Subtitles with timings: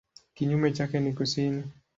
[0.33, 1.63] Kinyume chake ni kusini.